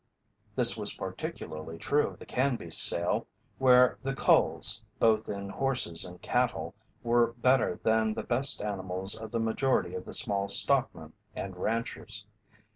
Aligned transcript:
This 0.55 0.75
was 0.75 0.95
particularly 0.95 1.77
true 1.77 2.07
of 2.07 2.17
the 2.17 2.25
Canby 2.25 2.71
sale, 2.71 3.27
where 3.59 3.99
the 4.01 4.15
"culls," 4.15 4.83
both 4.97 5.29
in 5.29 5.49
horses 5.49 6.05
and 6.05 6.19
cattle, 6.23 6.73
were 7.03 7.33
better 7.33 7.79
than 7.83 8.15
the 8.15 8.23
best 8.23 8.63
animals 8.63 9.13
of 9.15 9.29
the 9.29 9.39
majority 9.39 9.93
of 9.93 10.05
the 10.05 10.13
small 10.13 10.47
stockmen 10.47 11.13
and 11.35 11.55
ranchers. 11.55 12.25